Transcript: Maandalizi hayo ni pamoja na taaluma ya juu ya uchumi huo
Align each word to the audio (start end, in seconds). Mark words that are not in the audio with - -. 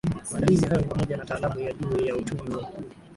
Maandalizi 0.33 0.65
hayo 0.67 0.81
ni 0.81 0.87
pamoja 0.87 1.17
na 1.17 1.25
taaluma 1.25 1.61
ya 1.61 1.73
juu 1.73 2.05
ya 2.05 2.15
uchumi 2.15 2.53
huo 2.53 2.71